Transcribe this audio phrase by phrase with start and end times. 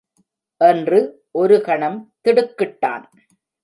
[0.61, 0.99] என்று
[1.31, 3.05] ஒரு கணம் திடுக்கிட்டான்.